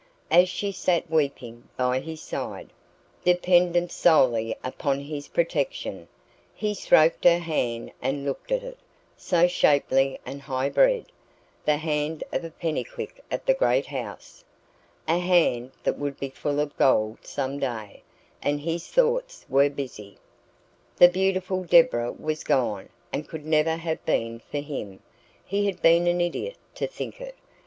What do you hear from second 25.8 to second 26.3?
been an